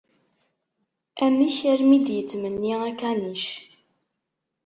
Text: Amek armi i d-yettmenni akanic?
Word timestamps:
Amek 1.25 1.57
armi 1.71 1.95
i 2.01 2.03
d-yettmenni 2.05 2.73
akanic? 2.87 3.45